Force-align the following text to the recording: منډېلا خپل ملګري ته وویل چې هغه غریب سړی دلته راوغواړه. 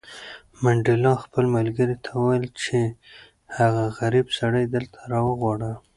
منډېلا 0.63 1.13
خپل 1.23 1.45
ملګري 1.57 1.95
ته 2.03 2.11
وویل 2.17 2.45
چې 2.61 2.77
هغه 3.57 3.83
غریب 3.99 4.27
سړی 4.39 4.65
دلته 4.75 4.99
راوغواړه. 5.13 5.71